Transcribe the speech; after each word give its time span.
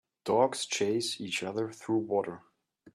Dogs 0.25 0.65
chase 0.65 1.21
each 1.21 1.43
other 1.43 1.71
through 1.71 1.99
water. 1.99 2.41